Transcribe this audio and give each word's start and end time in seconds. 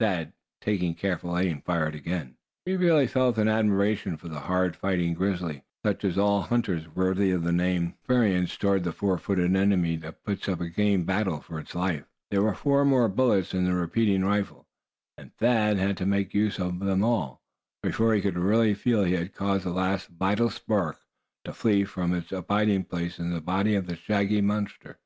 Thad 0.00 0.32
taking 0.62 0.94
careful 0.94 1.36
aim 1.36 1.60
fired 1.60 1.94
again. 1.94 2.38
He 2.64 2.76
really 2.78 3.06
felt 3.06 3.36
an 3.36 3.46
admiration 3.46 4.16
for 4.16 4.28
the 4.30 4.40
hard 4.40 4.74
fighting 4.74 5.12
grizzly, 5.12 5.64
such 5.84 6.02
as 6.02 6.16
all 6.16 6.40
hunters 6.40 6.88
worthy 6.88 7.30
of 7.30 7.42
the 7.44 7.52
name 7.52 7.88
experience 7.98 8.56
toward 8.56 8.84
the 8.84 8.92
four 8.92 9.18
footed 9.18 9.54
enemy 9.54 9.96
that 9.96 10.24
puts 10.24 10.48
up 10.48 10.62
a 10.62 10.70
game 10.70 11.04
battle 11.04 11.40
for 11.42 11.58
its 11.60 11.74
life. 11.74 12.06
There 12.30 12.40
were 12.40 12.54
four 12.54 12.86
more 12.86 13.06
bullets 13.10 13.52
in 13.52 13.66
the 13.66 13.74
repeating 13.74 14.24
rifle, 14.24 14.66
and 15.18 15.34
Thad 15.36 15.76
had 15.76 15.98
to 15.98 16.06
make 16.06 16.32
use 16.32 16.58
of 16.58 16.78
them 16.78 17.04
all 17.04 17.42
before 17.82 18.14
he 18.14 18.22
could 18.22 18.38
really 18.38 18.72
feel 18.72 19.04
he 19.04 19.12
had 19.12 19.34
caused 19.34 19.66
the 19.66 19.72
last 19.72 20.08
vital 20.08 20.48
spark 20.48 21.00
to 21.44 21.52
flee 21.52 21.84
from 21.84 22.14
its 22.14 22.32
abiding 22.32 22.84
place 22.84 23.18
in 23.18 23.28
the 23.30 23.42
body 23.42 23.74
of 23.74 23.84
the 23.86 23.96
shaggy 23.96 24.40
monster. 24.40 25.00